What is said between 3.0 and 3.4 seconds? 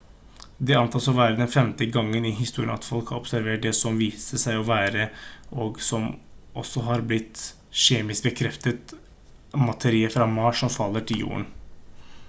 har